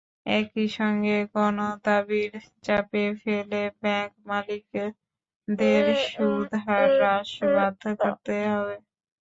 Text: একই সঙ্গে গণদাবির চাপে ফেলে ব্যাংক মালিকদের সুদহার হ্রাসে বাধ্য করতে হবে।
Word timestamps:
একই 0.31 0.67
সঙ্গে 0.77 1.15
গণদাবির 1.33 2.31
চাপে 2.63 3.03
ফেলে 3.21 3.61
ব্যাংক 3.81 4.11
মালিকদের 4.27 5.83
সুদহার 6.07 6.89
হ্রাসে 6.95 7.45
বাধ্য 7.55 7.83
করতে 8.01 8.35
হবে। 8.47 8.75